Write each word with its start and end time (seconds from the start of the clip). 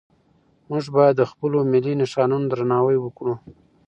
موږ 0.69 0.85
باید 0.95 1.15
د 1.17 1.23
خپلو 1.31 1.57
ملي 1.71 1.93
نښانو 2.01 2.37
درناوی 2.51 2.97
وکړو. 3.01 3.33